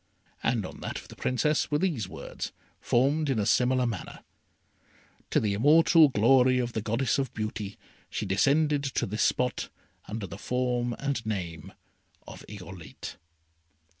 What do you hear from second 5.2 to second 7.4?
"To the immortal glory Of the Goddess of